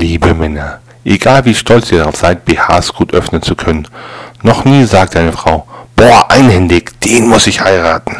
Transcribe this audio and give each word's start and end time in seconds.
Liebe 0.00 0.32
Männer, 0.32 0.78
egal 1.04 1.44
wie 1.44 1.56
stolz 1.56 1.90
ihr 1.90 1.98
darauf 1.98 2.14
seid, 2.14 2.44
BHs 2.44 2.94
gut 2.94 3.12
öffnen 3.14 3.42
zu 3.42 3.56
können, 3.56 3.88
noch 4.44 4.64
nie 4.64 4.84
sagt 4.84 5.16
eine 5.16 5.32
Frau, 5.32 5.66
boah, 5.96 6.30
einhändig, 6.30 7.00
den 7.00 7.26
muss 7.26 7.48
ich 7.48 7.60
heiraten. 7.60 8.14